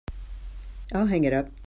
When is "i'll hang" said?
0.91-1.25